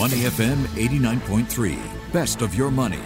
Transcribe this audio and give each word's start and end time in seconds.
Money 0.00 0.22
FM 0.22 0.56
89.3. 0.80 1.76
Best 2.10 2.40
of 2.40 2.54
your 2.54 2.70
money. 2.70 2.96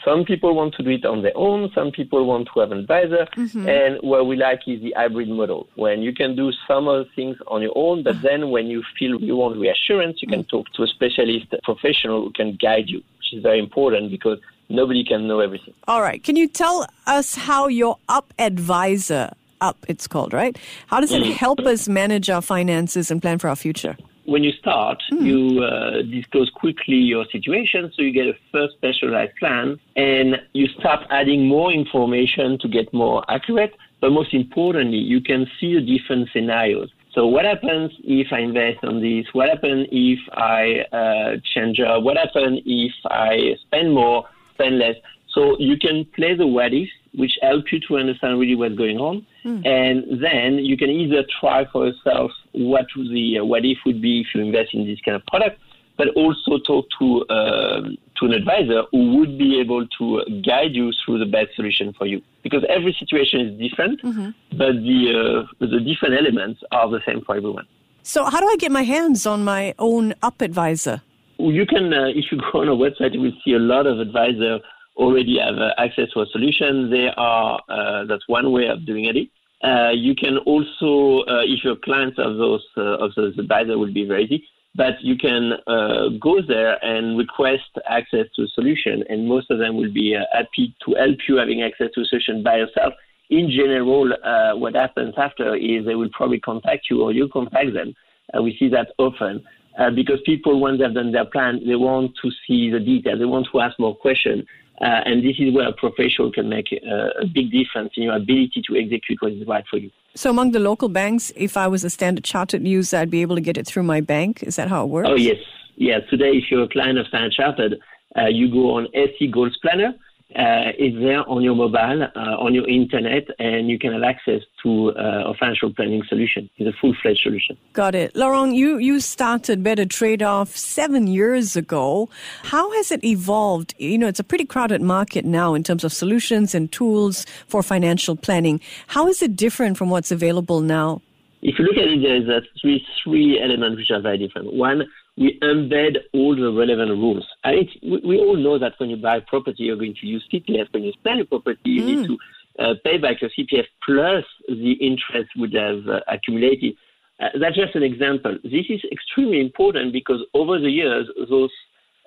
Some 0.05 0.23
people 0.23 0.55
want 0.55 0.73
to 0.75 0.83
do 0.83 0.91
it 0.91 1.05
on 1.05 1.21
their 1.23 1.35
own. 1.35 1.69
Some 1.75 1.91
people 1.91 2.25
want 2.25 2.47
to 2.53 2.59
have 2.61 2.71
an 2.71 2.79
advisor. 2.79 3.27
Mm-hmm. 3.35 3.67
And 3.67 3.97
what 4.01 4.27
we 4.27 4.37
like 4.37 4.61
is 4.65 4.81
the 4.81 4.93
hybrid 4.95 5.27
model, 5.27 5.67
when 5.75 6.01
you 6.01 6.13
can 6.13 6.35
do 6.35 6.51
some 6.67 6.87
of 6.87 7.05
the 7.05 7.11
things 7.15 7.37
on 7.47 7.61
your 7.61 7.73
own, 7.75 8.03
but 8.03 8.21
then 8.21 8.49
when 8.49 8.67
you 8.67 8.81
feel 8.97 9.19
you 9.19 9.35
want 9.35 9.57
reassurance, 9.57 10.21
you 10.21 10.27
can 10.27 10.43
mm. 10.43 10.49
talk 10.49 10.71
to 10.73 10.83
a 10.83 10.87
specialist 10.87 11.47
a 11.51 11.59
professional 11.63 12.23
who 12.23 12.31
can 12.31 12.57
guide 12.61 12.87
you, 12.87 12.99
which 13.17 13.33
is 13.33 13.43
very 13.43 13.59
important 13.59 14.09
because 14.09 14.39
nobody 14.69 15.03
can 15.03 15.27
know 15.27 15.41
everything. 15.41 15.73
All 15.87 16.01
right. 16.01 16.23
Can 16.23 16.35
you 16.35 16.47
tell 16.47 16.87
us 17.05 17.35
how 17.35 17.67
your 17.67 17.97
Up 18.07 18.33
Advisor 18.39 19.33
up, 19.61 19.77
it's 19.87 20.07
called, 20.07 20.33
right? 20.33 20.57
How 20.87 20.99
does 20.99 21.11
it 21.11 21.23
mm. 21.23 21.33
help 21.33 21.59
us 21.61 21.87
manage 21.87 22.29
our 22.29 22.41
finances 22.41 23.11
and 23.11 23.21
plan 23.21 23.39
for 23.39 23.49
our 23.49 23.55
future? 23.55 23.97
When 24.25 24.43
you 24.43 24.51
start, 24.51 25.01
mm. 25.11 25.25
you 25.25 25.63
uh, 25.63 26.01
disclose 26.03 26.49
quickly 26.51 26.97
your 26.97 27.25
situation, 27.31 27.91
so 27.95 28.01
you 28.01 28.11
get 28.11 28.27
a 28.27 28.33
first 28.51 28.75
specialized 28.75 29.35
plan, 29.37 29.79
and 29.95 30.37
you 30.53 30.67
start 30.79 31.05
adding 31.09 31.47
more 31.47 31.71
information 31.71 32.57
to 32.59 32.67
get 32.67 32.93
more 32.93 33.23
accurate. 33.29 33.73
But 34.01 34.11
most 34.11 34.33
importantly, 34.33 34.99
you 34.99 35.19
can 35.21 35.47
see 35.59 35.73
the 35.73 35.81
different 35.81 36.29
scenarios. 36.31 36.89
So 37.13 37.25
what 37.25 37.43
happens 37.43 37.91
if 38.03 38.27
I 38.31 38.39
invest 38.39 38.83
on 38.83 39.01
this? 39.01 39.25
What 39.33 39.49
happens 39.49 39.87
if 39.91 40.19
I 40.33 40.85
uh, 40.95 41.37
change 41.53 41.77
job? 41.77 42.03
What 42.03 42.17
happens 42.17 42.61
if 42.65 42.93
I 43.05 43.55
spend 43.65 43.93
more, 43.93 44.25
spend 44.53 44.77
less? 44.77 44.95
So 45.33 45.57
you 45.59 45.77
can 45.77 46.05
play 46.15 46.35
the 46.35 46.45
what 46.47 46.73
if 46.73 46.89
which 47.13 47.37
help 47.41 47.71
you 47.71 47.79
to 47.87 47.97
understand 47.97 48.39
really 48.39 48.55
what's 48.55 48.75
going 48.75 48.97
on. 48.97 49.25
Mm. 49.43 49.65
And 49.65 50.23
then 50.23 50.59
you 50.63 50.77
can 50.77 50.89
either 50.89 51.23
try 51.39 51.65
for 51.71 51.87
yourself 51.87 52.31
what 52.51 52.85
the 52.95 53.39
uh, 53.39 53.45
what 53.45 53.65
if 53.65 53.77
would 53.85 54.01
be 54.01 54.21
if 54.21 54.27
you 54.33 54.41
invest 54.41 54.73
in 54.73 54.85
this 54.85 54.99
kind 55.01 55.15
of 55.15 55.25
product, 55.25 55.59
but 55.97 56.09
also 56.15 56.59
talk 56.59 56.85
to 56.99 57.25
uh, 57.29 57.81
to 58.17 58.25
an 58.25 58.33
advisor 58.33 58.83
who 58.91 59.17
would 59.17 59.37
be 59.37 59.59
able 59.59 59.87
to 59.97 60.21
guide 60.45 60.73
you 60.73 60.91
through 61.03 61.19
the 61.19 61.25
best 61.25 61.55
solution 61.55 61.93
for 61.93 62.05
you. 62.05 62.21
Because 62.43 62.63
every 62.69 62.95
situation 62.99 63.41
is 63.41 63.59
different, 63.59 64.01
mm-hmm. 64.01 64.29
but 64.57 64.73
the 64.73 65.45
uh, 65.61 65.65
the 65.65 65.79
different 65.79 66.15
elements 66.15 66.61
are 66.71 66.89
the 66.89 67.01
same 67.05 67.21
for 67.25 67.35
everyone. 67.35 67.67
So, 68.03 68.25
how 68.25 68.39
do 68.39 68.47
I 68.47 68.55
get 68.57 68.71
my 68.71 68.83
hands 68.83 69.25
on 69.25 69.43
my 69.43 69.73
own 69.77 70.13
Up 70.23 70.41
Advisor? 70.41 71.01
You 71.37 71.65
can, 71.65 71.93
uh, 71.93 72.07
if 72.07 72.25
you 72.31 72.37
go 72.51 72.61
on 72.61 72.69
our 72.69 72.75
website, 72.75 73.13
you 73.13 73.21
will 73.21 73.37
see 73.45 73.53
a 73.53 73.59
lot 73.59 73.87
of 73.87 73.99
advisor 73.99 74.59
already 74.99 75.39
have 75.39 75.57
uh, 75.57 75.71
access 75.77 76.09
to 76.13 76.21
a 76.21 76.25
solution, 76.27 76.89
they 76.91 77.07
are 77.17 77.61
uh, 77.69 78.05
that's 78.05 78.27
one 78.27 78.51
way 78.51 78.67
of 78.67 78.85
doing 78.85 79.05
it. 79.05 79.29
Uh, 79.63 79.91
you 79.91 80.15
can 80.15 80.37
also, 80.39 81.25
uh, 81.27 81.41
if 81.43 81.63
your 81.63 81.75
clients 81.77 82.17
of 82.19 82.37
those 82.37 82.65
uh, 82.77 82.97
of 82.97 83.11
those 83.15 83.37
advisor, 83.37 83.77
will 83.77 83.93
be 83.93 84.05
very 84.05 84.25
easy. 84.25 84.47
But 84.75 85.01
you 85.01 85.17
can 85.17 85.53
uh, 85.65 86.09
go 86.21 86.41
there 86.47 86.83
and 86.85 87.17
request 87.17 87.71
access 87.89 88.27
to 88.35 88.43
a 88.43 88.47
solution, 88.49 89.03
and 89.09 89.27
most 89.27 89.49
of 89.49 89.57
them 89.57 89.75
will 89.75 89.91
be 89.91 90.15
happy 90.31 90.75
to 90.85 90.95
help 90.95 91.17
you 91.27 91.37
having 91.37 91.63
access 91.63 91.89
to 91.95 92.01
a 92.01 92.05
solution 92.05 92.43
by 92.43 92.57
yourself. 92.57 92.93
In 93.31 93.49
general, 93.49 94.13
what 94.59 94.75
happens 94.75 95.15
after 95.17 95.55
is 95.55 95.85
they 95.85 95.95
will 95.95 96.09
probably 96.13 96.39
contact 96.39 96.87
you 96.89 97.01
or 97.01 97.11
you 97.11 97.27
contact 97.29 97.73
them. 97.73 97.93
we 98.41 98.55
see 98.59 98.69
that 98.69 98.89
often. 98.99 99.43
Uh, 99.77 99.89
because 99.89 100.19
people, 100.25 100.59
once 100.59 100.79
they've 100.79 100.93
done 100.93 101.11
their 101.11 101.25
plan, 101.25 101.61
they 101.65 101.75
want 101.75 102.11
to 102.21 102.29
see 102.45 102.69
the 102.69 102.79
details. 102.79 103.17
They 103.19 103.25
want 103.25 103.47
to 103.51 103.59
ask 103.61 103.79
more 103.79 103.95
questions. 103.95 104.43
Uh, 104.81 105.01
and 105.05 105.23
this 105.23 105.35
is 105.39 105.53
where 105.53 105.67
a 105.67 105.73
professional 105.73 106.31
can 106.31 106.47
make 106.47 106.71
a, 106.71 107.21
a 107.21 107.25
big 107.25 107.51
difference 107.51 107.91
in 107.97 108.03
your 108.03 108.15
ability 108.15 108.63
to 108.65 108.77
execute 108.77 109.21
what 109.21 109.33
is 109.33 109.45
right 109.45 109.65
for 109.69 109.77
you. 109.77 109.91
So, 110.15 110.29
among 110.29 110.51
the 110.51 110.59
local 110.59 110.89
banks, 110.89 111.31
if 111.35 111.57
I 111.57 111.67
was 111.67 111.83
a 111.83 111.89
Standard 111.89 112.23
Chartered 112.23 112.65
user, 112.65 112.97
I'd 112.97 113.09
be 113.09 113.21
able 113.21 113.35
to 113.35 113.41
get 113.41 113.57
it 113.57 113.67
through 113.67 113.83
my 113.83 114.01
bank. 114.01 114.41
Is 114.43 114.55
that 114.55 114.69
how 114.69 114.83
it 114.83 114.87
works? 114.87 115.09
Oh, 115.11 115.15
yes. 115.15 115.37
Yeah. 115.75 115.99
Today, 116.09 116.31
if 116.31 116.49
you're 116.49 116.63
a 116.63 116.69
client 116.69 116.97
of 116.97 117.07
Standard 117.07 117.33
Chartered, 117.33 117.79
uh, 118.17 118.27
you 118.27 118.49
go 118.49 118.75
on 118.75 118.87
SC 118.93 119.31
Goals 119.31 119.57
Planner 119.61 119.93
uh, 120.35 120.71
is 120.77 120.93
there 120.95 121.27
on 121.27 121.41
your 121.41 121.55
mobile, 121.55 122.03
uh, 122.03 122.37
on 122.37 122.53
your 122.53 122.67
internet, 122.69 123.27
and 123.39 123.69
you 123.69 123.79
can 123.79 123.93
have 123.93 124.03
access 124.03 124.41
to 124.63 124.91
uh, 124.91 125.31
a 125.31 125.33
financial 125.33 125.73
planning 125.73 126.03
solution. 126.07 126.49
It's 126.57 126.69
a 126.69 126.79
full-fledged 126.79 127.21
solution. 127.23 127.57
Got 127.73 127.95
it. 127.95 128.15
Laurent, 128.15 128.53
you, 128.53 128.77
you 128.77 128.99
started 128.99 129.63
Better 129.63 129.85
Trade 129.85 130.21
Off 130.21 130.55
seven 130.55 131.07
years 131.07 131.55
ago. 131.55 132.09
How 132.43 132.71
has 132.73 132.91
it 132.91 133.03
evolved? 133.03 133.73
You 133.79 133.97
know, 133.97 134.07
it's 134.07 134.19
a 134.19 134.23
pretty 134.23 134.45
crowded 134.45 134.81
market 134.81 135.25
now 135.25 135.55
in 135.55 135.63
terms 135.63 135.83
of 135.83 135.91
solutions 135.91 136.53
and 136.53 136.71
tools 136.71 137.25
for 137.47 137.63
financial 137.63 138.15
planning. 138.15 138.61
How 138.87 139.07
is 139.07 139.23
it 139.23 139.35
different 139.35 139.77
from 139.77 139.89
what's 139.89 140.11
available 140.11 140.61
now? 140.61 141.01
If 141.41 141.57
you 141.57 141.65
look 141.65 141.77
at 141.77 141.87
it, 141.87 142.01
there's 142.01 142.29
uh, 142.29 142.45
three, 142.61 142.85
three 143.01 143.41
elements 143.41 143.77
which 143.77 143.91
are 143.91 144.01
very 144.01 144.17
different. 144.17 144.53
One, 144.53 144.83
we 145.19 145.37
embed 145.41 145.97
all 146.13 146.33
the 146.33 146.51
relevant 146.51 146.91
rules. 146.91 147.27
Mean, 147.45 147.69
we, 147.83 148.01
we, 148.05 148.17
all 148.17 148.37
know 148.37 148.57
that 148.57 148.73
when 148.77 148.89
you 148.89 148.95
buy 148.95 149.19
property, 149.19 149.63
you're 149.63 149.75
going 149.75 149.95
to 149.99 150.07
use 150.07 150.25
CPF. 150.31 150.71
When 150.71 150.83
you 150.83 150.93
sell 151.03 151.19
a 151.19 151.25
property, 151.25 151.59
you 151.65 151.83
mm. 151.83 151.85
need 151.85 152.07
to 152.07 152.17
uh, 152.63 152.73
pay 152.85 152.97
back 152.97 153.21
your 153.21 153.29
CPF 153.37 153.65
plus 153.85 154.23
the 154.47 154.71
interest 154.79 155.29
would 155.35 155.53
have 155.53 155.85
uh, 155.87 155.99
accumulated. 156.07 156.75
Uh, 157.19 157.27
that's 157.37 157.57
just 157.57 157.75
an 157.75 157.83
example. 157.83 158.37
This 158.43 158.65
is 158.69 158.81
extremely 158.93 159.41
important 159.41 159.91
because 159.91 160.23
over 160.33 160.57
the 160.57 160.69
years, 160.69 161.07
those 161.29 161.51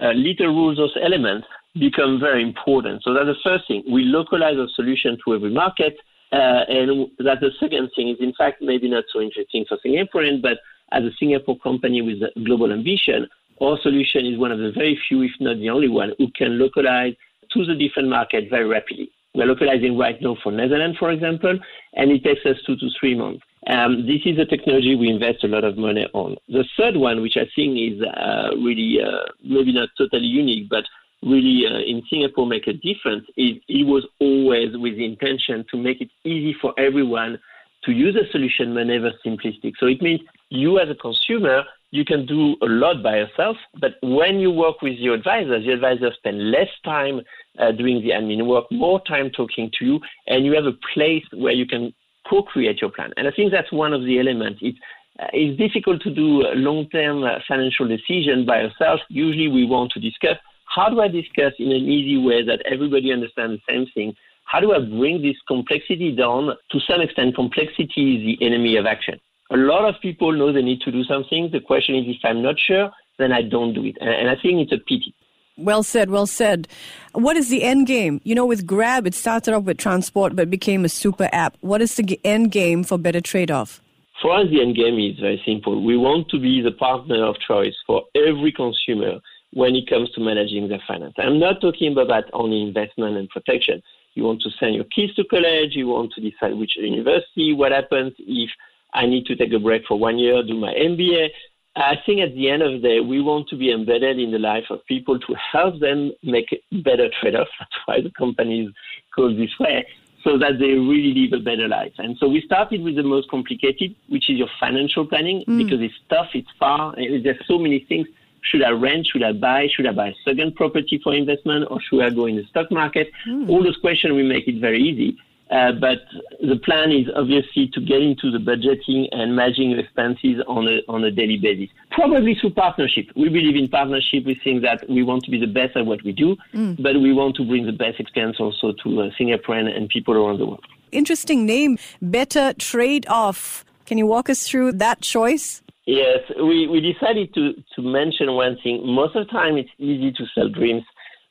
uh, 0.01 0.13
little 0.13 0.49
rules, 0.49 0.79
those 0.79 0.97
elements 1.03 1.47
become 1.79 2.19
very 2.19 2.43
important. 2.43 3.03
So 3.03 3.13
that's 3.13 3.27
the 3.27 3.37
first 3.45 3.69
thing. 3.69 3.85
We 3.91 4.05
localize 4.05 4.57
a 4.57 4.69
solution 4.75 5.19
to 5.27 5.35
every 5.35 5.53
market. 5.53 5.99
Uh, 6.33 6.65
and 6.67 7.09
that 7.19 7.41
the 7.41 7.51
second 7.61 7.91
thing 7.95 8.09
is, 8.09 8.17
in 8.21 8.33
fact, 8.33 8.63
maybe 8.63 8.89
not 8.89 9.05
so 9.13 9.21
interesting 9.21 9.67
for 9.69 9.77
Singaporeans, 9.85 10.41
but 10.41 10.57
as 10.93 11.05
a 11.05 11.11
Singapore 11.19 11.59
company 11.59 12.03
with 12.03 12.19
a 12.23 12.31
global 12.45 12.73
ambition, 12.73 13.27
our 13.61 13.79
solution 13.83 14.27
is 14.27 14.39
one 14.39 14.53
of 14.53 14.59
the 14.59 14.73
very 14.73 14.99
few, 15.09 15.23
if 15.23 15.33
not 15.41 15.59
the 15.59 15.71
only 15.71 15.89
one, 15.89 16.13
who 16.19 16.29
can 16.37 16.59
localize 16.59 17.15
to 17.53 17.65
the 17.65 17.75
different 17.75 18.09
markets 18.09 18.49
very 18.51 18.67
rapidly. 18.67 19.11
We're 19.35 19.47
localizing 19.47 19.97
right 19.97 20.21
now 20.21 20.37
for 20.43 20.53
Netherlands, 20.53 20.99
for 20.99 21.11
example, 21.11 21.59
and 21.95 22.11
it 22.11 22.23
takes 22.23 22.45
us 22.45 22.57
two 22.67 22.77
to 22.77 22.89
three 23.01 23.15
months. 23.15 23.43
Um, 23.67 24.07
this 24.07 24.21
is 24.27 24.39
a 24.39 24.45
technology 24.45 24.95
we 24.97 25.09
invest 25.09 25.45
a 25.45 25.49
lot 25.49 25.65
of 25.65 25.79
money 25.79 26.07
on. 26.13 26.37
The 26.49 26.65
third 26.77 26.97
one, 26.97 27.23
which 27.23 27.37
I 27.37 27.47
think 27.55 27.79
is 27.79 28.03
uh, 28.03 28.51
really 28.57 28.99
uh, 29.01 29.25
maybe 29.43 29.73
not 29.73 29.89
totally 29.97 30.27
unique, 30.27 30.69
but 30.69 30.85
really 31.23 31.65
uh, 31.67 31.79
in 31.79 32.03
Singapore 32.11 32.47
make 32.47 32.67
a 32.67 32.73
difference, 32.73 33.25
is 33.37 33.57
it 33.69 33.87
was 33.87 34.05
always 34.21 34.77
with 34.77 34.97
the 34.97 35.05
intention 35.05 35.65
to 35.71 35.77
make 35.77 36.01
it 36.01 36.11
easy 36.25 36.55
for 36.61 36.75
everyone 36.79 37.39
to 37.85 37.93
use 37.93 38.17
a 38.17 38.31
solution 38.33 38.75
whenever 38.75 39.13
simplistic. 39.25 39.73
So 39.79 39.87
it 39.87 40.03
means 40.03 40.21
you 40.53 40.79
as 40.79 40.89
a 40.89 40.95
consumer, 40.95 41.65
you 41.91 42.05
can 42.05 42.25
do 42.27 42.57
a 42.63 42.67
lot 42.67 43.03
by 43.03 43.17
yourself, 43.17 43.57
but 43.81 43.93
when 44.03 44.39
you 44.39 44.51
work 44.51 44.81
with 44.81 44.95
your 44.99 45.15
advisors, 45.15 45.65
your 45.65 45.75
advisors 45.75 46.15
spend 46.17 46.51
less 46.51 46.69
time 46.85 47.21
uh, 47.59 47.73
doing 47.73 48.03
the 48.03 48.11
admin 48.11 48.47
work, 48.47 48.65
more 48.71 49.01
time 49.07 49.31
talking 49.31 49.71
to 49.79 49.85
you, 49.85 50.01
and 50.27 50.45
you 50.45 50.55
have 50.55 50.65
a 50.65 50.79
place 50.95 51.25
where 51.35 51.53
you 51.53 51.67
can 51.67 51.93
co-create 52.29 52.81
your 52.81 52.91
plan. 52.91 53.13
And 53.17 53.29
I 53.29 53.31
think 53.31 53.53
that's 53.53 53.71
one 53.73 53.93
of 53.93 54.03
the 54.05 54.19
elements. 54.19 54.61
It's, 54.63 54.79
uh, 55.21 55.27
it's 55.33 55.59
difficult 55.59 56.01
to 56.03 56.15
do 56.15 56.45
long-term 56.55 57.25
uh, 57.25 57.39
financial 57.47 57.87
decision 57.87 58.47
by 58.47 58.63
yourself. 58.63 59.01
Usually 59.09 59.49
we 59.49 59.67
want 59.67 59.93
to 59.93 60.01
discuss 60.01 60.37
how 60.75 60.89
do 60.89 61.01
I 61.01 61.09
discuss 61.09 61.53
in 61.59 61.71
an 61.73 61.83
easy 61.83 62.17
way 62.17 62.43
that 62.45 62.63
everybody 62.65 63.13
understands 63.13 63.61
the 63.61 63.73
same 63.75 63.87
thing? 63.95 64.15
How 64.45 64.61
do 64.61 64.73
I 64.73 64.79
bring 64.81 65.21
this 65.21 65.37
complexity 65.47 66.17
down? 66.17 66.57
To 66.71 66.81
some 66.89 67.03
extent, 67.03 67.35
complexity 67.35 68.17
is 68.17 68.39
the 68.39 68.47
enemy 68.47 68.77
of 68.77 68.87
action. 68.87 69.21
A 69.53 69.57
lot 69.57 69.87
of 69.87 70.01
people 70.01 70.33
know 70.33 70.51
they 70.51 70.63
need 70.63 70.81
to 70.81 70.91
do 70.91 71.05
something. 71.05 71.51
The 71.53 71.61
question 71.61 71.95
is, 71.95 72.05
if 72.07 72.17
I'm 72.25 72.43
not 72.43 72.59
sure, 72.59 72.91
then 73.19 73.33
I 73.33 73.43
don't 73.43 73.75
do 73.75 73.85
it. 73.85 73.99
And, 74.01 74.09
and 74.09 74.31
I 74.31 74.35
think 74.35 74.61
it's 74.61 74.73
a 74.73 74.79
pity. 74.79 75.15
Well 75.59 75.83
said, 75.83 76.09
well 76.09 76.27
said. 76.27 76.69
What 77.13 77.37
is 77.37 77.51
the 77.51 77.63
end 77.63 77.87
game? 77.87 78.23
You 78.25 78.35
know, 78.35 78.47
with 78.47 78.67
Grab, 78.67 79.07
it 79.07 79.15
started 79.15 79.53
off 79.53 79.65
with 79.65 79.77
transport 79.77 80.35
but 80.35 80.49
became 80.49 80.87
a 80.87 80.89
super 80.89 81.29
app. 81.33 81.59
What 81.61 81.83
is 81.83 81.95
the 81.95 82.19
end 82.25 82.51
game 82.51 82.83
for 82.83 82.97
Better 82.97 83.21
Trade 83.21 83.51
Off? 83.51 83.83
For 84.23 84.35
us, 84.35 84.47
the 84.51 84.63
end 84.63 84.77
game 84.77 84.99
is 84.99 85.21
very 85.21 85.43
simple. 85.45 85.85
We 85.85 85.99
want 85.99 86.31
to 86.31 86.39
be 86.39 86.63
the 86.63 86.73
partner 86.73 87.23
of 87.27 87.37
choice 87.47 87.75
for 87.87 88.05
every 88.15 88.53
consumer 88.53 89.21
when 89.53 89.75
it 89.75 89.87
comes 89.91 90.11
to 90.13 90.21
managing 90.23 90.69
their 90.69 90.83
finance. 90.89 91.15
I'm 91.19 91.39
not 91.39 91.61
talking 91.61 91.93
about 91.93 92.25
only 92.33 92.63
investment 92.63 93.19
and 93.19 93.29
protection. 93.29 93.83
You 94.15 94.25
want 94.25 94.41
to 94.43 94.51
send 94.59 94.75
your 94.75 94.85
kids 94.85 95.15
to 95.17 95.25
college, 95.25 95.75
you 95.75 95.89
want 95.89 96.13
to 96.13 96.21
decide 96.23 96.55
which 96.55 96.77
university, 96.77 97.53
what 97.53 97.73
happens 97.73 98.15
if 98.19 98.51
I 98.95 99.07
need 99.07 99.27
to 99.27 99.37
take 99.37 99.53
a 99.53 99.59
break 99.59 99.83
for 99.87 99.99
one 99.99 100.19
year, 100.19 100.43
do 100.43 100.55
my 100.55 100.73
MBA. 100.75 101.29
I 101.75 101.95
think 102.05 102.21
at 102.21 102.35
the 102.35 102.51
end 102.51 102.63
of 102.63 102.73
the 102.73 102.79
day, 102.79 103.01
we 103.01 103.23
want 103.23 103.49
to 103.49 103.57
be 103.57 103.73
embedded 103.73 104.19
in 104.19 104.31
the 104.31 104.39
life 104.39 104.65
of 104.69 104.85
people 104.87 105.19
to 105.19 105.35
help 105.53 105.81
them 105.81 106.13
make 106.23 106.51
better 106.85 107.09
trade-offs. 107.21 107.51
That's 107.59 107.73
why 107.87 108.01
the 108.03 108.11
company 108.11 108.67
is 108.67 108.73
called 109.15 109.39
this 109.39 109.59
way, 109.59 109.87
so 110.23 110.37
that 110.37 110.59
they 110.59 110.73
really 110.73 111.15
live 111.15 111.41
a 111.41 111.43
better 111.43 111.69
life. 111.69 111.93
And 111.97 112.17
so 112.19 112.29
we 112.29 112.43
started 112.43 112.83
with 112.83 112.97
the 112.97 113.03
most 113.03 113.31
complicated, 113.31 113.95
which 114.09 114.29
is 114.29 114.37
your 114.37 114.49
financial 114.61 115.07
planning, 115.07 115.45
mm. 115.49 115.65
because 115.65 115.81
it's 115.81 115.95
tough, 116.11 116.29
it's 116.35 116.51
far, 116.59 116.95
there's 116.97 117.41
so 117.49 117.59
many 117.59 117.87
things. 117.89 118.07
Should 118.43 118.65
I 118.65 118.71
rent? 118.71 119.07
Should 119.07 119.23
I 119.23 119.33
buy? 119.33 119.69
Should 119.75 119.87
I 119.87 119.93
buy 119.93 120.09
a 120.09 120.15
second 120.27 120.57
property 120.57 121.01
for 121.03 121.15
investment, 121.15 121.69
or 121.71 121.81
should 121.81 122.03
I 122.03 122.11
go 122.11 122.27
in 122.27 122.37
the 122.37 122.45
stock 122.51 122.71
market? 122.71 123.09
Mm. 123.27 123.49
All 123.49 123.63
those 123.63 123.77
questions 123.77 124.15
we 124.15 124.25
make 124.25 124.47
it 124.47 124.61
very 124.61 124.83
easy. 124.83 125.17
Uh, 125.53 125.71
but 125.73 125.99
the 126.41 126.57
plan 126.65 126.91
is 126.91 127.07
obviously 127.15 127.69
to 127.75 127.81
get 127.81 128.01
into 128.01 128.31
the 128.31 128.39
budgeting 128.39 129.07
and 129.13 129.37
managing 129.37 129.79
expenses 129.79 130.43
on 130.49 130.67
a, 130.67 130.81
on 130.89 131.05
a 131.05 131.11
daily 131.11 131.37
basis. 131.37 131.69
Probably 131.91 132.35
through 132.41 132.55
partnership. 132.55 133.07
We 133.15 133.29
believe 133.29 133.57
in 133.57 133.69
partnership. 133.69 134.25
We 134.25 134.41
think 134.43 134.63
that 134.63 134.89
we 134.89 135.03
want 135.03 135.25
to 135.25 135.31
be 135.31 135.39
the 135.39 135.47
best 135.47 135.77
at 135.77 135.85
what 135.85 136.03
we 136.05 136.13
do, 136.13 136.37
mm. 136.55 136.83
but 136.83 136.99
we 137.01 137.13
want 137.13 137.37
to 137.37 137.45
bring 137.45 137.67
the 137.67 137.73
best 137.73 138.01
experience 138.01 138.39
also 138.41 138.73
to 138.83 139.03
uh, 139.03 139.11
Singapore 139.19 139.57
and 139.57 139.89
people 139.91 140.15
around 140.15 140.39
the 140.39 140.47
world. 140.47 140.65
Interesting 140.91 141.45
name, 141.45 141.79
Better 142.01 142.55
Trade 142.55 143.07
Off. 143.09 143.65
Can 143.85 143.99
you 143.99 144.07
walk 144.07 144.31
us 144.31 144.49
through 144.49 144.73
that 144.73 145.03
choice? 145.03 145.63
Yes, 145.87 146.21
we, 146.37 146.69
we 146.69 146.81
decided 146.81 147.35
to, 147.35 147.55
to 147.75 147.83
mention 147.83 148.33
one 148.33 148.57
thing. 148.63 148.87
Most 148.87 149.17
of 149.17 149.27
the 149.27 149.33
time, 149.33 149.57
it's 149.57 149.71
easy 149.79 150.13
to 150.13 150.25
sell 150.35 150.49
dreams 150.49 150.85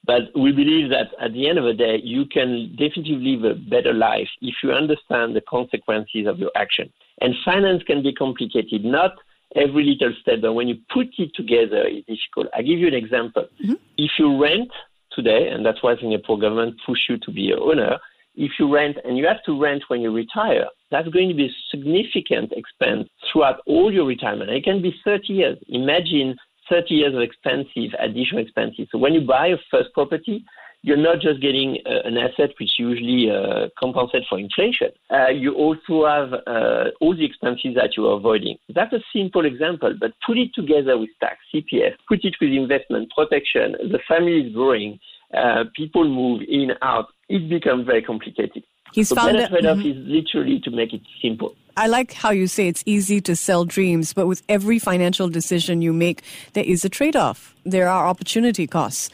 but 0.06 0.24
we 0.36 0.52
believe 0.52 0.90
that 0.90 1.08
at 1.20 1.34
the 1.34 1.48
end 1.48 1.60
of 1.60 1.66
the 1.66 1.74
day, 1.74 2.00
you 2.04 2.26
can 2.26 2.72
definitely 2.72 3.18
live 3.18 3.44
a 3.44 3.56
better 3.56 3.94
life 3.94 4.30
if 4.42 4.56
you 4.64 4.72
understand 4.72 5.36
the 5.36 5.42
consequences 5.42 6.26
of 6.28 6.40
your 6.40 6.52
action. 6.56 6.92
And 7.22 7.36
finance 7.46 7.84
can 7.84 8.02
be 8.02 8.14
complicated, 8.14 8.84
not 8.84 9.12
every 9.56 9.84
little 9.84 10.14
step, 10.22 10.42
but 10.42 10.54
when 10.54 10.68
you 10.68 10.78
put 10.92 11.08
it 11.18 11.32
together, 11.36 11.84
it's 11.86 12.08
difficult. 12.08 12.48
I'll 12.54 12.64
give 12.64 12.80
you 12.80 12.88
an 12.88 12.94
example. 12.96 13.46
Mm-hmm. 13.64 13.76
If 13.98 14.12
you 14.18 14.42
rent 14.42 14.72
today, 15.12 15.50
and 15.50 15.66
that's 15.66 15.84
why 15.84 15.96
Singapore 15.98 16.40
government 16.40 16.76
push 16.86 17.00
you 17.10 17.18
to 17.18 17.32
be 17.32 17.52
an 17.52 17.60
owner, 17.62 18.00
if 18.36 18.52
you 18.58 18.74
rent 18.74 18.98
and 19.04 19.18
you 19.18 19.28
have 19.28 19.44
to 19.46 19.60
rent 19.60 19.84
when 19.90 20.02
you 20.02 20.12
retire, 20.12 20.66
that's 20.90 21.10
going 21.10 21.30
to 21.30 21.36
be 21.36 21.48
a 21.48 21.56
significant 21.70 22.54
expense 22.54 23.10
throughout 23.32 23.60
all 23.68 23.92
your 23.94 24.06
retirement. 24.06 24.50
It 24.50 24.64
can 24.64 24.82
be 24.82 24.96
30 25.04 25.34
years. 25.34 25.58
Imagine 25.68 26.38
30 26.72 26.94
years 26.94 27.14
of 27.14 27.22
expensive, 27.22 27.92
additional 28.00 28.42
expenses. 28.42 28.88
So 28.92 28.98
when 28.98 29.14
you 29.14 29.22
buy 29.22 29.48
a 29.48 29.58
first 29.70 29.94
property, 29.94 30.46
you're 30.84 30.98
not 30.98 31.20
just 31.20 31.42
getting 31.42 31.78
uh, 31.86 32.08
an 32.08 32.18
asset 32.18 32.50
which 32.60 32.72
usually 32.80 33.30
uh, 33.30 33.68
compensates 33.78 34.26
for 34.28 34.40
inflation. 34.40 34.90
Uh, 35.12 35.30
you 35.30 35.54
also 35.54 36.08
have 36.08 36.34
uh, 36.48 36.90
all 37.00 37.16
the 37.16 37.26
expenses 37.26 37.76
that 37.76 37.96
you 37.96 38.08
are 38.08 38.18
avoiding. 38.18 38.58
That's 38.74 38.94
a 38.94 39.02
simple 39.14 39.46
example, 39.46 39.94
but 40.00 40.14
put 40.26 40.38
it 40.38 40.50
together 40.56 40.98
with 40.98 41.10
tax, 41.20 41.38
CPF, 41.54 41.94
put 42.08 42.24
it 42.24 42.36
with 42.42 42.52
investment, 42.52 43.12
protection, 43.16 43.74
the 43.92 44.00
family 44.08 44.48
is 44.48 44.54
growing, 44.54 44.98
uh, 45.38 45.66
people 45.76 46.08
move 46.08 46.42
in, 46.48 46.72
out. 46.82 47.08
It 47.30 47.50
becomes 47.50 47.86
very 47.86 48.02
complicated. 48.02 48.64
He's 48.94 49.10
so 49.10 49.16
found 49.16 49.38
better 49.38 49.50
trade-off 49.50 49.78
mm-hmm. 49.78 50.02
is 50.02 50.08
literally 50.08 50.60
to 50.62 50.72
make 50.72 50.94
it 50.94 51.02
simple. 51.22 51.56
I 51.78 51.88
like 51.88 52.14
how 52.14 52.32
you 52.32 52.48
say 52.48 52.68
it's 52.68 52.84
easy 52.86 53.22
to 53.22 53.36
sell 53.36 53.64
dreams, 53.64 54.14
but 54.14 54.28
with 54.28 54.44
every 54.50 54.78
financial 54.78 55.30
decision 55.30 55.82
you 55.82 55.94
make, 55.94 56.22
there 56.54 56.66
is 56.66 56.84
a 56.84 56.90
trade 56.90 57.16
off. 57.16 57.56
There 57.66 57.88
are 57.88 58.08
opportunity 58.08 58.68
costs. 58.68 59.10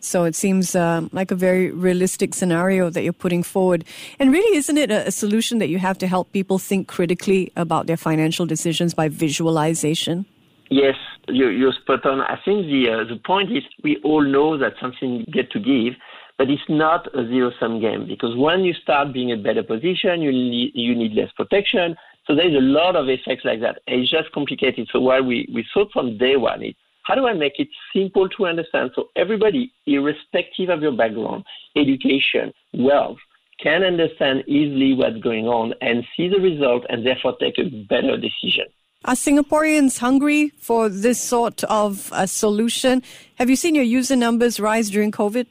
So 0.00 0.24
it 0.24 0.34
seems 0.34 0.74
uh, 0.74 1.08
like 1.12 1.30
a 1.30 1.36
very 1.36 1.70
realistic 1.70 2.34
scenario 2.34 2.90
that 2.90 3.02
you're 3.02 3.12
putting 3.12 3.44
forward. 3.44 3.84
And 4.18 4.32
really, 4.32 4.56
isn't 4.56 4.76
it 4.76 4.90
a, 4.90 5.06
a 5.06 5.10
solution 5.12 5.58
that 5.58 5.68
you 5.68 5.78
have 5.78 5.96
to 5.98 6.08
help 6.08 6.32
people 6.32 6.58
think 6.58 6.88
critically 6.88 7.52
about 7.56 7.86
their 7.86 7.96
financial 7.96 8.44
decisions 8.44 8.94
by 8.94 9.08
visualization? 9.08 10.26
Yes, 10.70 10.96
you're, 11.28 11.52
you're 11.52 11.72
spot 11.72 12.04
on. 12.04 12.20
I 12.20 12.36
think 12.44 12.66
the 12.66 12.88
uh, 12.90 13.04
the 13.04 13.20
point 13.24 13.52
is 13.52 13.62
we 13.84 13.98
all 14.02 14.22
know 14.22 14.58
that 14.58 14.72
something 14.80 15.24
get 15.32 15.52
to 15.52 15.60
give, 15.60 15.94
but 16.42 16.50
it's 16.50 16.68
not 16.68 17.06
a 17.16 17.24
zero 17.28 17.52
sum 17.60 17.80
game 17.80 18.04
because 18.04 18.36
when 18.36 18.64
you 18.64 18.74
start 18.74 19.12
being 19.12 19.28
in 19.28 19.38
a 19.38 19.42
better 19.44 19.62
position, 19.62 20.20
you 20.20 20.32
need, 20.32 20.72
you 20.74 20.92
need 20.92 21.12
less 21.12 21.30
protection. 21.36 21.94
So 22.26 22.34
there's 22.34 22.56
a 22.56 22.60
lot 22.60 22.96
of 22.96 23.08
effects 23.08 23.44
like 23.44 23.60
that. 23.60 23.80
It's 23.86 24.10
just 24.10 24.32
complicated. 24.32 24.88
So 24.92 24.98
while 24.98 25.22
we, 25.22 25.48
we 25.54 25.64
thought 25.72 25.92
from 25.92 26.18
day 26.18 26.34
one, 26.34 26.64
is 26.64 26.74
how 27.04 27.14
do 27.14 27.28
I 27.28 27.32
make 27.32 27.60
it 27.60 27.68
simple 27.94 28.28
to 28.30 28.46
understand 28.46 28.90
so 28.96 29.10
everybody, 29.14 29.72
irrespective 29.86 30.68
of 30.68 30.82
your 30.82 30.90
background, 30.90 31.44
education, 31.76 32.52
wealth, 32.74 33.18
can 33.62 33.84
understand 33.84 34.42
easily 34.48 34.94
what's 34.94 35.18
going 35.18 35.46
on 35.46 35.74
and 35.80 36.04
see 36.16 36.26
the 36.26 36.40
result 36.40 36.84
and 36.88 37.06
therefore 37.06 37.36
take 37.38 37.56
a 37.60 37.70
better 37.88 38.16
decision. 38.16 38.64
Are 39.04 39.14
Singaporeans 39.14 40.00
hungry 40.00 40.48
for 40.58 40.88
this 40.88 41.22
sort 41.22 41.62
of 41.62 42.10
a 42.12 42.26
solution? 42.26 43.04
Have 43.36 43.48
you 43.48 43.54
seen 43.54 43.76
your 43.76 43.84
user 43.84 44.16
numbers 44.16 44.58
rise 44.58 44.90
during 44.90 45.12
COVID? 45.12 45.46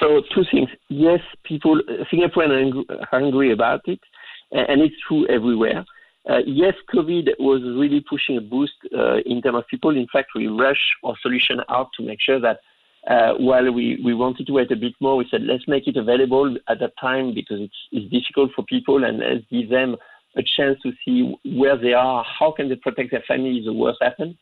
So 0.00 0.22
two 0.34 0.44
things. 0.50 0.68
Yes, 0.88 1.20
people, 1.44 1.80
Singaporeans 2.12 2.84
are 3.12 3.20
angry 3.20 3.52
about 3.52 3.80
it, 3.86 4.00
and 4.52 4.80
it's 4.80 4.94
true 5.06 5.26
everywhere. 5.28 5.84
Uh, 6.28 6.38
yes, 6.44 6.74
COVID 6.92 7.28
was 7.38 7.62
really 7.62 8.04
pushing 8.08 8.36
a 8.36 8.40
boost 8.40 8.72
uh, 8.96 9.18
in 9.26 9.40
terms 9.40 9.58
of 9.58 9.68
people. 9.68 9.96
In 9.96 10.08
fact, 10.12 10.30
we 10.34 10.48
rushed 10.48 10.94
our 11.04 11.14
solution 11.22 11.60
out 11.68 11.88
to 11.96 12.04
make 12.04 12.18
sure 12.20 12.40
that 12.40 12.58
uh, 13.08 13.34
while 13.34 13.72
we, 13.72 14.00
we 14.04 14.12
wanted 14.12 14.46
to 14.48 14.52
wait 14.52 14.72
a 14.72 14.76
bit 14.76 14.94
more, 15.00 15.16
we 15.16 15.28
said 15.30 15.42
let's 15.42 15.68
make 15.68 15.86
it 15.86 15.96
available 15.96 16.56
at 16.68 16.80
that 16.80 16.92
time 17.00 17.32
because 17.32 17.60
it's, 17.60 17.76
it's 17.92 18.10
difficult 18.10 18.50
for 18.56 18.64
people 18.64 19.04
and 19.04 19.20
let's 19.20 19.44
give 19.50 19.70
them 19.70 19.94
a 20.36 20.42
chance 20.56 20.76
to 20.82 20.90
see 21.04 21.32
where 21.44 21.78
they 21.78 21.92
are, 21.92 22.24
how 22.24 22.50
can 22.50 22.68
they 22.68 22.74
protect 22.74 23.12
their 23.12 23.22
family 23.28 23.58
if 23.58 23.64
the 23.64 23.72
worst 23.72 23.98
happens. 24.02 24.34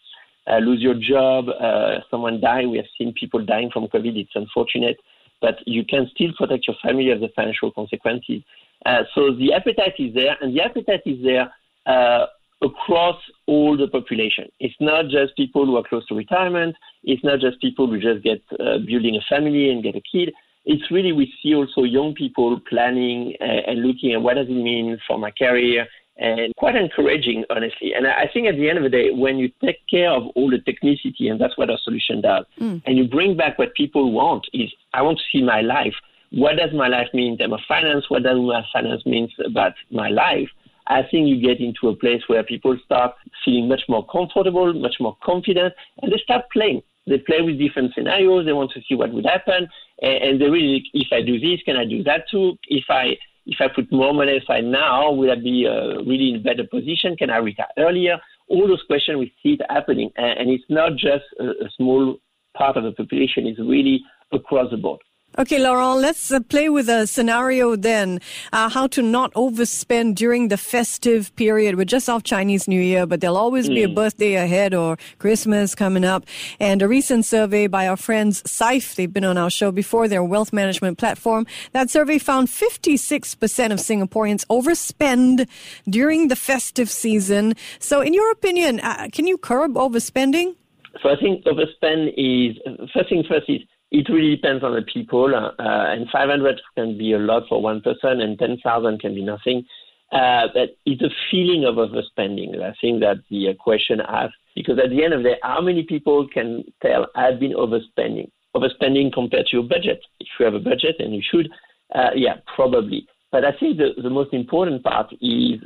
Uh, 0.46 0.58
lose 0.58 0.80
your 0.80 0.94
job, 0.94 1.46
uh, 1.48 2.00
someone 2.10 2.40
die. 2.40 2.64
We 2.64 2.78
have 2.78 2.86
seen 2.98 3.14
people 3.18 3.44
dying 3.44 3.70
from 3.70 3.86
COVID. 3.88 4.16
It's 4.16 4.30
unfortunate 4.34 4.96
but 5.40 5.56
you 5.66 5.84
can 5.84 6.10
still 6.14 6.32
protect 6.36 6.66
your 6.66 6.76
family 6.82 7.10
of 7.10 7.20
the 7.20 7.28
financial 7.36 7.70
consequences. 7.70 8.42
Uh, 8.86 9.02
so 9.14 9.34
the 9.34 9.52
appetite 9.52 9.94
is 9.98 10.14
there, 10.14 10.36
and 10.40 10.56
the 10.56 10.62
appetite 10.62 11.02
is 11.06 11.22
there 11.22 11.52
uh, 11.86 12.26
across 12.62 13.16
all 13.46 13.76
the 13.76 13.88
population. 13.88 14.48
It's 14.60 14.74
not 14.80 15.06
just 15.08 15.36
people 15.36 15.66
who 15.66 15.76
are 15.76 15.84
close 15.84 16.06
to 16.06 16.14
retirement. 16.14 16.76
It's 17.02 17.22
not 17.24 17.40
just 17.40 17.60
people 17.60 17.86
who 17.86 18.00
just 18.00 18.22
get 18.24 18.42
uh, 18.58 18.78
building 18.86 19.16
a 19.16 19.24
family 19.28 19.70
and 19.70 19.82
get 19.82 19.96
a 19.96 20.02
kid. 20.10 20.32
It's 20.64 20.90
really 20.90 21.12
we 21.12 21.32
see 21.42 21.54
also 21.54 21.82
young 21.82 22.14
people 22.14 22.58
planning 22.68 23.34
uh, 23.40 23.44
and 23.44 23.82
looking 23.82 24.12
at 24.12 24.22
what 24.22 24.34
does 24.34 24.48
it 24.48 24.52
mean 24.52 24.98
for 25.06 25.18
my 25.18 25.30
career 25.30 25.86
and 26.16 26.54
quite 26.56 26.76
encouraging, 26.76 27.44
honestly. 27.50 27.92
And 27.92 28.06
I 28.06 28.28
think 28.32 28.46
at 28.46 28.54
the 28.56 28.68
end 28.68 28.78
of 28.78 28.84
the 28.84 28.90
day, 28.90 29.10
when 29.10 29.36
you 29.36 29.50
take 29.64 29.78
care 29.88 30.10
of 30.10 30.24
all 30.34 30.50
the 30.50 30.58
technicity, 30.58 31.30
and 31.30 31.40
that's 31.40 31.58
what 31.58 31.70
our 31.70 31.78
solution 31.82 32.20
does, 32.20 32.44
mm. 32.60 32.82
and 32.86 32.96
you 32.96 33.08
bring 33.08 33.36
back 33.36 33.58
what 33.58 33.74
people 33.74 34.12
want 34.12 34.46
is, 34.52 34.72
I 34.92 35.02
want 35.02 35.18
to 35.18 35.24
see 35.32 35.42
my 35.42 35.60
life. 35.60 35.94
What 36.30 36.56
does 36.56 36.72
my 36.72 36.88
life 36.88 37.08
mean 37.12 37.32
in 37.32 37.38
terms 37.38 37.54
of 37.54 37.60
finance? 37.66 38.04
What 38.08 38.22
does 38.22 38.38
my 38.38 38.64
finance 38.72 39.04
mean 39.06 39.28
about 39.44 39.72
my 39.90 40.08
life? 40.08 40.48
I 40.86 41.02
think 41.02 41.28
you 41.28 41.40
get 41.40 41.60
into 41.60 41.88
a 41.88 41.96
place 41.96 42.22
where 42.26 42.42
people 42.42 42.76
start 42.84 43.14
feeling 43.44 43.68
much 43.68 43.82
more 43.88 44.06
comfortable, 44.06 44.72
much 44.74 44.96
more 45.00 45.16
confident, 45.22 45.74
and 46.02 46.12
they 46.12 46.18
start 46.18 46.44
playing. 46.52 46.82
They 47.06 47.18
play 47.18 47.42
with 47.42 47.58
different 47.58 47.92
scenarios. 47.94 48.46
They 48.46 48.52
want 48.52 48.70
to 48.72 48.80
see 48.88 48.94
what 48.94 49.12
would 49.12 49.26
happen, 49.26 49.68
and, 50.02 50.24
and 50.24 50.40
they 50.40 50.48
really, 50.48 50.84
if 50.92 51.08
I 51.12 51.22
do 51.22 51.38
this, 51.38 51.60
can 51.64 51.76
I 51.76 51.84
do 51.84 52.02
that 52.04 52.28
too? 52.30 52.56
If 52.68 52.84
I 52.88 53.16
if 53.46 53.58
I 53.60 53.68
put 53.74 53.92
more 53.92 54.14
money 54.14 54.38
aside 54.38 54.64
now, 54.64 55.12
will 55.12 55.30
I 55.30 55.36
be 55.36 55.66
uh, 55.68 56.02
really 56.04 56.32
in 56.34 56.42
better 56.42 56.64
position? 56.64 57.16
Can 57.16 57.30
I 57.30 57.36
retire 57.38 57.66
earlier? 57.78 58.18
All 58.48 58.66
those 58.66 58.82
questions 58.86 59.18
we 59.18 59.34
see 59.42 59.54
it 59.54 59.60
happening, 59.70 60.10
and, 60.16 60.38
and 60.40 60.50
it's 60.50 60.64
not 60.68 60.92
just 60.92 61.24
a, 61.38 61.44
a 61.64 61.70
small 61.76 62.16
part 62.56 62.76
of 62.76 62.84
the 62.84 62.92
population; 62.92 63.46
it's 63.46 63.58
really 63.58 64.02
across 64.32 64.70
the 64.70 64.76
board. 64.76 65.00
Okay, 65.36 65.58
Laurent, 65.58 66.00
let's 66.00 66.30
uh, 66.30 66.38
play 66.38 66.68
with 66.68 66.88
a 66.88 67.08
scenario 67.08 67.74
then. 67.74 68.20
Uh, 68.52 68.68
how 68.68 68.86
to 68.86 69.02
not 69.02 69.32
overspend 69.34 70.14
during 70.14 70.46
the 70.46 70.56
festive 70.56 71.34
period. 71.34 71.74
We're 71.74 71.86
just 71.86 72.08
off 72.08 72.22
Chinese 72.22 72.68
New 72.68 72.80
Year, 72.80 73.04
but 73.04 73.20
there'll 73.20 73.36
always 73.36 73.68
mm. 73.68 73.74
be 73.74 73.82
a 73.82 73.88
hmm. 73.88 73.94
birthday 73.94 74.34
ahead 74.34 74.74
or 74.74 74.96
Christmas 75.18 75.74
coming 75.74 76.04
up. 76.04 76.24
And 76.60 76.82
a 76.82 76.86
recent 76.86 77.24
survey 77.24 77.66
by 77.66 77.88
our 77.88 77.96
friends 77.96 78.44
Syfe, 78.44 78.94
they've 78.94 79.12
been 79.12 79.24
on 79.24 79.36
our 79.36 79.50
show 79.50 79.72
before, 79.72 80.06
their 80.06 80.22
wealth 80.22 80.52
management 80.52 80.98
platform. 80.98 81.48
That 81.72 81.90
survey 81.90 82.18
found 82.18 82.46
56% 82.46 83.72
of 83.72 83.80
Singaporeans 83.80 84.46
overspend 84.46 85.48
during 85.88 86.28
the 86.28 86.36
festive 86.36 86.88
season. 86.88 87.54
So, 87.80 88.00
in 88.02 88.14
your 88.14 88.30
opinion, 88.30 88.78
uh, 88.78 89.08
can 89.10 89.26
you 89.26 89.36
curb 89.36 89.74
overspending? 89.74 90.54
So, 91.02 91.08
I 91.08 91.16
think 91.16 91.44
overspend 91.44 92.14
is, 92.16 92.56
first 92.94 93.08
thing 93.08 93.24
first 93.28 93.50
is, 93.50 93.62
it 93.94 94.08
really 94.08 94.34
depends 94.34 94.64
on 94.64 94.74
the 94.74 94.82
people, 94.82 95.32
uh, 95.36 95.52
and 95.58 96.08
500 96.10 96.60
can 96.74 96.98
be 96.98 97.12
a 97.12 97.18
lot 97.18 97.44
for 97.48 97.62
one 97.62 97.80
person, 97.80 98.20
and 98.20 98.36
10,000 98.36 98.98
can 98.98 99.14
be 99.14 99.22
nothing. 99.22 99.64
Uh, 100.10 100.48
but 100.52 100.76
it's 100.84 101.02
a 101.02 101.10
feeling 101.30 101.64
of 101.64 101.76
overspending. 101.76 102.60
I 102.60 102.74
think 102.80 103.00
that 103.00 103.22
the 103.30 103.50
uh, 103.50 103.54
question 103.54 104.00
asks, 104.00 104.34
because 104.56 104.80
at 104.82 104.90
the 104.90 105.04
end 105.04 105.14
of 105.14 105.22
the 105.22 105.30
day, 105.30 105.36
how 105.42 105.60
many 105.60 105.84
people 105.84 106.26
can 106.26 106.64
tell 106.82 107.06
I've 107.14 107.38
been 107.38 107.52
overspending? 107.52 108.30
Overspending 108.56 109.12
compared 109.12 109.46
to 109.46 109.56
your 109.58 109.68
budget. 109.68 110.00
If 110.18 110.26
you 110.40 110.44
have 110.44 110.54
a 110.54 110.60
budget, 110.60 110.96
and 110.98 111.14
you 111.14 111.22
should, 111.30 111.48
uh, 111.94 112.10
yeah, 112.16 112.36
probably. 112.56 113.06
But 113.30 113.44
I 113.44 113.52
think 113.58 113.78
the, 113.78 113.90
the 114.02 114.10
most 114.10 114.32
important 114.34 114.82
part 114.82 115.12
is 115.20 115.60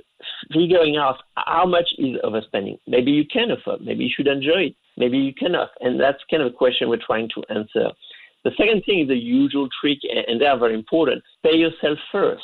figuring 0.52 0.96
out 0.96 1.16
how 1.36 1.66
much 1.66 1.88
is 1.96 2.16
overspending. 2.24 2.78
Maybe 2.86 3.10
you 3.10 3.24
can 3.26 3.50
afford, 3.50 3.80
maybe 3.80 4.04
you 4.04 4.10
should 4.14 4.26
enjoy 4.26 4.68
it, 4.68 4.76
maybe 4.98 5.16
you 5.16 5.32
cannot. 5.34 5.70
And 5.80 5.98
that's 5.98 6.18
kind 6.30 6.42
of 6.42 6.52
a 6.52 6.56
question 6.56 6.88
we're 6.90 7.06
trying 7.06 7.30
to 7.34 7.42
answer. 7.50 7.90
The 8.44 8.52
second 8.56 8.82
thing 8.86 9.00
is 9.00 9.08
the 9.08 9.16
usual 9.16 9.68
trick, 9.80 9.98
and 10.04 10.40
they 10.40 10.46
are 10.46 10.58
very 10.58 10.74
important. 10.74 11.22
Pay 11.42 11.56
yourself 11.56 11.98
first 12.12 12.42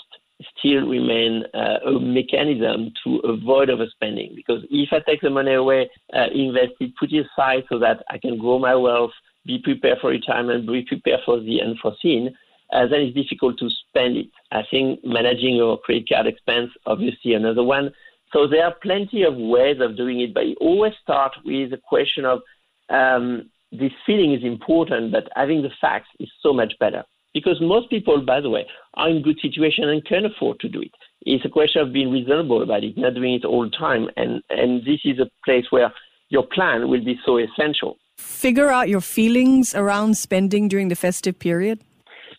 still 0.59 0.87
remain 0.87 1.45
uh, 1.55 1.79
a 1.87 2.01
mechanism 2.01 2.93
to 3.05 3.19
avoid 3.19 3.69
overspending. 3.69 4.35
Because 4.35 4.65
if 4.71 4.89
I 4.93 4.99
take 5.01 5.21
the 5.21 5.31
money 5.31 5.55
away, 5.55 5.91
uh, 6.13 6.27
invest 6.35 6.73
it, 6.81 6.93
put 6.99 7.13
it 7.13 7.27
aside 7.27 7.65
so 7.69 7.79
that 7.79 8.05
I 8.11 8.19
can 8.19 8.39
grow 8.39 8.59
my 8.59 8.75
wealth, 8.75 9.13
be 9.47 9.59
prepared 9.63 9.99
for 10.01 10.11
retirement, 10.11 10.67
be 10.67 10.83
prepared 10.83 11.21
for 11.25 11.41
the 11.41 11.61
unforeseen, 11.63 12.35
uh, 12.73 12.87
then 12.87 13.01
it's 13.03 13.15
difficult 13.15 13.59
to 13.59 13.69
spend 13.89 14.17
it. 14.17 14.31
I 14.51 14.63
think 14.71 15.01
managing 15.05 15.55
your 15.57 15.79
credit 15.79 16.09
card 16.09 16.27
expense, 16.27 16.71
obviously 16.87 17.35
another 17.35 17.63
one. 17.63 17.93
So 18.33 18.49
there 18.49 18.65
are 18.65 18.75
plenty 18.83 19.23
of 19.23 19.37
ways 19.37 19.77
of 19.81 19.97
doing 19.97 20.21
it, 20.21 20.35
but 20.35 20.47
you 20.47 20.57
always 20.61 20.93
start 21.01 21.33
with 21.45 21.71
the 21.71 21.77
question 21.77 22.25
of 22.25 22.41
um, 22.89 23.51
this 23.79 23.93
feeling 24.07 24.33
is 24.33 24.45
important, 24.45 25.13
but 25.13 25.29
having 25.35 25.63
the 25.63 25.71
facts 25.81 26.09
is 26.21 26.29
so 26.43 26.53
much 26.53 26.73
better. 26.79 27.03
Because 27.33 27.61
most 27.61 27.91
people, 27.91 28.25
by 28.25 28.41
the 28.41 28.51
way, 28.51 28.67
are 28.95 29.09
in 29.09 29.23
good 29.23 29.39
situation 29.43 29.89
and 29.89 30.05
can 30.05 30.25
afford 30.25 30.61
to 30.61 30.69
do 30.69 30.81
it. 30.81 30.93
It's 31.23 31.45
a 31.45 31.49
question 31.49 31.83
of 31.83 31.93
being 31.93 32.11
reasonable 32.11 32.63
about 32.63 32.85
it, 32.85 32.97
not 32.97 33.15
doing 33.15 33.35
it 33.35 33.45
all 33.45 33.65
the 33.65 33.77
time. 33.77 34.09
And, 34.17 34.41
and 34.51 34.83
this 34.85 35.01
is 35.05 35.19
a 35.19 35.29
place 35.45 35.65
where 35.71 35.93
your 36.29 36.47
plan 36.47 36.89
will 36.89 37.05
be 37.05 37.19
so 37.27 37.39
essential. 37.39 37.97
Figure 38.17 38.69
out 38.69 38.89
your 38.89 39.01
feelings 39.01 39.75
around 39.75 40.17
spending 40.17 40.69
during 40.69 40.89
the 40.89 40.97
festive 40.97 41.39
period? 41.39 41.81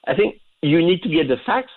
I 0.08 0.16
think 0.16 0.36
you 0.62 0.80
need 0.80 1.02
to 1.04 1.10
get 1.10 1.28
the 1.28 1.38
facts, 1.46 1.74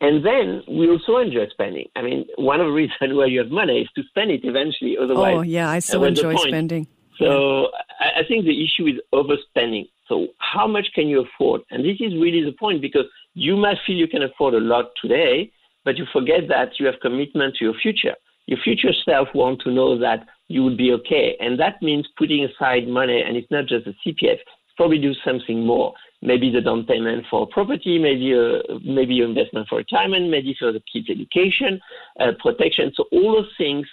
and 0.00 0.24
then 0.24 0.62
we 0.68 0.88
also 0.88 1.18
enjoy 1.18 1.46
spending. 1.50 1.86
I 1.94 2.02
mean, 2.02 2.26
one 2.36 2.60
of 2.60 2.66
the 2.66 2.72
reasons 2.72 2.96
why 3.00 3.26
you 3.26 3.38
have 3.40 3.50
money 3.50 3.82
is 3.82 3.88
to 3.96 4.02
spend 4.08 4.30
it 4.30 4.40
eventually. 4.44 4.96
Otherwise, 5.00 5.36
oh 5.38 5.42
yeah, 5.42 5.70
I 5.70 5.78
so 5.78 6.02
enjoy 6.04 6.34
spending. 6.36 6.88
So 7.18 7.68
I 8.00 8.22
think 8.28 8.44
the 8.44 8.64
issue 8.64 8.86
is 8.86 9.00
overspending. 9.12 9.88
So 10.08 10.28
how 10.38 10.66
much 10.66 10.86
can 10.94 11.08
you 11.08 11.24
afford? 11.24 11.62
And 11.70 11.84
this 11.84 11.96
is 12.00 12.12
really 12.14 12.44
the 12.44 12.52
point 12.52 12.80
because 12.80 13.06
you 13.34 13.56
might 13.56 13.78
feel 13.86 13.96
you 13.96 14.08
can 14.08 14.22
afford 14.22 14.54
a 14.54 14.60
lot 14.60 14.86
today, 15.00 15.50
but 15.84 15.96
you 15.96 16.04
forget 16.12 16.48
that 16.48 16.78
you 16.78 16.86
have 16.86 16.96
commitment 17.00 17.56
to 17.56 17.64
your 17.64 17.74
future. 17.74 18.14
Your 18.46 18.58
future 18.62 18.92
self 19.04 19.28
wants 19.34 19.64
to 19.64 19.72
know 19.72 19.98
that 19.98 20.26
you 20.48 20.62
will 20.62 20.76
be 20.76 20.92
okay. 20.92 21.36
And 21.40 21.58
that 21.58 21.82
means 21.82 22.06
putting 22.16 22.44
aside 22.44 22.86
money, 22.86 23.22
and 23.22 23.36
it's 23.36 23.50
not 23.50 23.66
just 23.66 23.86
a 23.86 23.94
CPF, 24.04 24.38
probably 24.76 24.98
do 24.98 25.14
something 25.24 25.64
more. 25.66 25.94
Maybe 26.22 26.50
the 26.50 26.60
down 26.60 26.84
payment 26.84 27.24
for 27.30 27.46
property, 27.46 27.98
maybe 27.98 28.32
a, 28.32 28.60
maybe 28.84 29.14
your 29.14 29.28
investment 29.28 29.68
for 29.68 29.78
retirement, 29.78 30.30
maybe 30.30 30.56
for 30.58 30.72
the 30.72 30.82
kids' 30.92 31.10
education, 31.10 31.80
uh, 32.20 32.32
protection. 32.38 32.92
So 32.94 33.04
all 33.12 33.32
those 33.32 33.52
things 33.58 33.86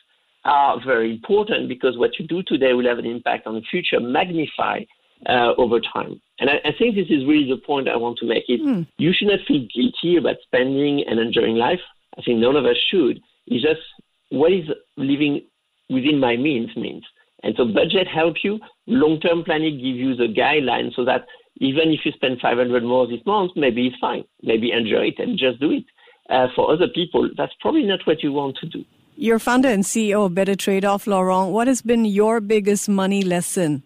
are 0.45 0.79
very 0.85 1.11
important 1.11 1.69
because 1.69 1.97
what 1.97 2.19
you 2.19 2.27
do 2.27 2.43
today 2.43 2.73
will 2.73 2.87
have 2.87 2.99
an 2.99 3.05
impact 3.05 3.47
on 3.47 3.55
the 3.55 3.61
future, 3.61 3.99
magnify 3.99 4.81
uh, 5.27 5.53
over 5.57 5.79
time. 5.79 6.21
And 6.39 6.49
I, 6.49 6.55
I, 6.65 6.71
think 6.77 6.95
this 6.95 7.07
is 7.09 7.25
really 7.25 7.49
the 7.49 7.61
point 7.65 7.87
I 7.87 7.95
want 7.95 8.17
to 8.19 8.27
make. 8.27 8.43
It 8.47 8.61
mm. 8.61 8.85
you 8.97 9.13
should 9.13 9.29
not 9.29 9.39
feel 9.47 9.65
guilty 9.73 10.17
about 10.17 10.35
spending 10.43 11.03
and 11.07 11.19
enjoying 11.19 11.55
life. 11.55 11.79
I 12.17 12.21
think 12.21 12.39
none 12.39 12.55
of 12.55 12.65
us 12.65 12.77
should. 12.91 13.21
It's 13.47 13.63
just 13.63 13.81
what 14.29 14.51
is 14.51 14.65
living 14.97 15.45
within 15.89 16.19
my 16.19 16.35
means 16.35 16.75
means. 16.75 17.03
And 17.43 17.53
so 17.57 17.65
budget 17.65 18.07
help 18.07 18.35
you. 18.43 18.59
Long-term 18.87 19.43
planning 19.43 19.75
give 19.77 19.95
you 19.95 20.15
the 20.15 20.33
guideline 20.33 20.93
so 20.95 21.05
that 21.05 21.25
even 21.57 21.89
if 21.91 22.01
you 22.03 22.11
spend 22.13 22.39
500 22.41 22.83
more 22.83 23.07
this 23.07 23.25
month, 23.25 23.51
maybe 23.55 23.87
it's 23.87 23.97
fine. 23.99 24.23
Maybe 24.41 24.71
enjoy 24.71 25.07
it 25.07 25.19
and 25.19 25.37
just 25.37 25.59
do 25.59 25.71
it. 25.71 25.83
Uh, 26.29 26.47
for 26.55 26.71
other 26.71 26.87
people, 26.87 27.29
that's 27.37 27.53
probably 27.59 27.83
not 27.83 27.99
what 28.05 28.23
you 28.23 28.31
want 28.31 28.57
to 28.61 28.67
do. 28.67 28.83
You're 29.15 29.39
founder 29.39 29.69
and 29.69 29.83
CEO 29.83 30.25
of 30.25 30.33
Better 30.33 30.55
Trade 30.55 30.85
Off, 30.85 31.05
Laurent. 31.05 31.51
What 31.51 31.67
has 31.67 31.81
been 31.83 32.03
your 32.03 32.41
biggest 32.41 32.89
money 32.89 33.21
lesson? 33.21 33.83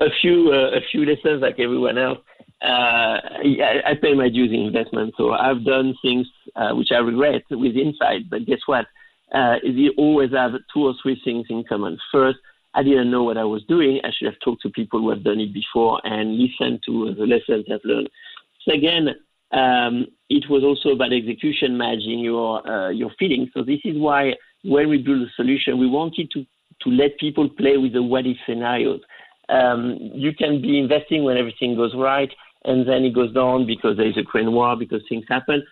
A 0.00 0.10
few, 0.20 0.52
uh, 0.52 0.76
a 0.76 0.80
few 0.90 1.06
lessons 1.06 1.40
like 1.40 1.58
everyone 1.58 1.96
else. 1.96 2.18
Uh, 2.62 3.20
I, 3.20 3.82
I, 3.86 3.94
pay 4.00 4.14
my 4.14 4.28
dues 4.28 4.50
in 4.50 4.60
investment, 4.60 5.14
so 5.16 5.32
I've 5.32 5.64
done 5.64 5.94
things 6.02 6.26
uh, 6.56 6.74
which 6.74 6.88
I 6.90 6.98
regret 6.98 7.42
with 7.50 7.76
insight. 7.76 8.28
But 8.28 8.46
guess 8.46 8.60
what? 8.66 8.86
Uh, 9.34 9.56
you 9.62 9.92
always 9.96 10.32
have 10.32 10.52
two 10.72 10.86
or 10.86 10.94
three 11.02 11.20
things 11.24 11.46
in 11.48 11.64
common. 11.64 11.98
First, 12.12 12.38
I 12.74 12.82
didn't 12.82 13.10
know 13.10 13.22
what 13.24 13.38
I 13.38 13.44
was 13.44 13.62
doing. 13.64 14.00
I 14.04 14.10
should 14.10 14.26
have 14.26 14.40
talked 14.44 14.62
to 14.62 14.70
people 14.70 15.00
who 15.00 15.10
have 15.10 15.24
done 15.24 15.40
it 15.40 15.54
before 15.54 16.00
and 16.04 16.38
listened 16.38 16.80
to 16.86 17.14
the 17.14 17.26
lessons 17.26 17.66
I've 17.72 17.80
learned. 17.84 18.10
Second, 18.68 19.10
um, 19.52 20.06
it 20.28 20.48
was 20.50 20.64
also 20.64 20.90
about 20.90 21.12
execution, 21.12 21.78
managing 21.78 22.18
your 22.18 22.66
uh, 22.68 22.90
your 22.90 23.10
feelings. 23.18 23.50
So 23.54 23.62
this 23.62 23.80
is 23.84 23.96
why 23.96 24.34
when 24.66 24.88
we 24.88 24.98
build 24.98 25.22
a 25.22 25.30
solution, 25.36 25.78
we 25.78 25.88
wanted 25.88 26.30
to, 26.32 26.44
to 26.82 26.90
let 26.90 27.18
people 27.18 27.48
play 27.48 27.76
with 27.76 27.92
the 27.92 28.02
what 28.02 28.26
if 28.26 28.36
scenarios. 28.46 29.00
Um, 29.48 29.96
you 30.00 30.32
can 30.34 30.60
be 30.60 30.78
investing 30.78 31.24
when 31.24 31.36
everything 31.36 31.76
goes 31.76 31.94
right, 31.94 32.32
and 32.64 32.86
then 32.86 33.04
it 33.04 33.14
goes 33.14 33.32
down 33.32 33.66
because 33.66 33.96
there 33.96 34.08
is 34.08 34.16
a 34.16 34.20
Ukraine 34.20 34.52
war, 34.52 34.76
because 34.76 35.02
things 35.08 35.24
happen, 35.28 35.64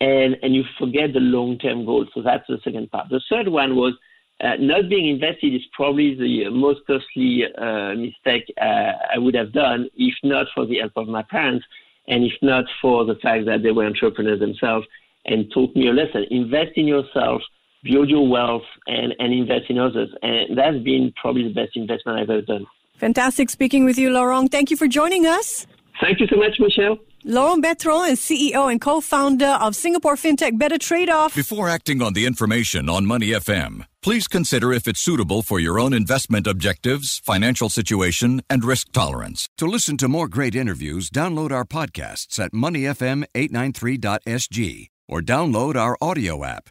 and, 0.00 0.36
and 0.42 0.54
you 0.54 0.64
forget 0.78 1.12
the 1.12 1.20
long 1.20 1.58
term 1.58 1.84
goal. 1.84 2.06
So 2.14 2.22
that's 2.22 2.46
the 2.48 2.58
second 2.64 2.90
part. 2.90 3.08
The 3.08 3.20
third 3.30 3.48
one 3.48 3.76
was 3.76 3.94
uh, 4.42 4.56
not 4.58 4.88
being 4.88 5.08
invested 5.08 5.54
is 5.54 5.62
probably 5.72 6.14
the 6.14 6.48
most 6.48 6.80
costly 6.86 7.44
uh, 7.58 7.94
mistake 7.94 8.52
uh, 8.60 8.92
I 9.14 9.18
would 9.18 9.34
have 9.34 9.52
done 9.52 9.88
if 9.96 10.14
not 10.22 10.46
for 10.54 10.64
the 10.64 10.78
help 10.78 10.92
of 10.96 11.08
my 11.08 11.22
parents 11.22 11.66
and 12.08 12.24
if 12.24 12.32
not 12.40 12.64
for 12.80 13.04
the 13.04 13.16
fact 13.16 13.44
that 13.46 13.62
they 13.62 13.70
were 13.70 13.84
entrepreneurs 13.84 14.40
themselves 14.40 14.86
and 15.26 15.50
taught 15.52 15.76
me 15.76 15.88
a 15.88 15.92
lesson. 15.92 16.24
Invest 16.30 16.72
in 16.76 16.86
yourself 16.86 17.42
build 17.82 18.08
your 18.08 18.28
wealth 18.28 18.62
and, 18.86 19.14
and 19.18 19.32
invest 19.32 19.68
in 19.68 19.78
others. 19.78 20.10
And 20.22 20.56
that's 20.56 20.78
been 20.78 21.12
probably 21.20 21.44
the 21.44 21.54
best 21.54 21.76
investment 21.76 22.18
I've 22.18 22.30
ever 22.30 22.42
done. 22.42 22.66
Fantastic 22.98 23.50
speaking 23.50 23.84
with 23.84 23.98
you, 23.98 24.10
Laurent. 24.10 24.50
Thank 24.50 24.70
you 24.70 24.76
for 24.76 24.86
joining 24.86 25.26
us. 25.26 25.66
Thank 26.00 26.20
you 26.20 26.26
so 26.28 26.36
much, 26.36 26.58
Michelle. 26.58 26.98
Laurent 27.24 27.62
Bertrand 27.62 28.12
is 28.12 28.20
CEO 28.20 28.70
and 28.70 28.80
co-founder 28.80 29.58
of 29.60 29.76
Singapore 29.76 30.16
FinTech 30.16 30.58
Better 30.58 30.78
Trade 30.78 31.10
Off. 31.10 31.34
Before 31.34 31.68
acting 31.68 32.00
on 32.00 32.14
the 32.14 32.24
information 32.24 32.88
on 32.88 33.04
Money 33.04 33.32
FM, 33.32 33.84
please 34.00 34.26
consider 34.26 34.72
if 34.72 34.88
it's 34.88 35.00
suitable 35.00 35.42
for 35.42 35.60
your 35.60 35.78
own 35.78 35.92
investment 35.92 36.46
objectives, 36.46 37.18
financial 37.18 37.68
situation, 37.68 38.40
and 38.48 38.64
risk 38.64 38.92
tolerance. 38.92 39.50
To 39.58 39.66
listen 39.66 39.98
to 39.98 40.08
more 40.08 40.28
great 40.28 40.54
interviews, 40.54 41.10
download 41.10 41.52
our 41.52 41.66
podcasts 41.66 42.38
at 42.38 42.52
moneyfm893.sg 42.52 44.86
or 45.06 45.20
download 45.20 45.76
our 45.76 45.98
audio 46.00 46.42
app. 46.42 46.70